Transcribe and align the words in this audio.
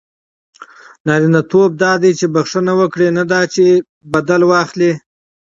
نارینه 1.05 1.41
توب 1.49 1.69
دا 1.81 1.91
دئ، 2.01 2.11
چي 2.19 2.25
بخښنه 2.33 2.73
وکړئ؛ 2.79 3.09
نه 3.17 3.23
دا 3.31 3.41
چي 3.53 3.65
انتقام 3.81 4.41
واخلى. 4.47 4.91